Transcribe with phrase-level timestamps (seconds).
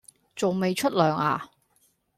[0.35, 1.51] 仲未出糧呀